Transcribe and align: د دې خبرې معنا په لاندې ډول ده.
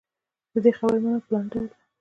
د 0.53 0.55
دې 0.63 0.71
خبرې 0.77 0.99
معنا 1.03 1.19
په 1.23 1.29
لاندې 1.33 1.49
ډول 1.59 1.65
ده. 1.71 1.75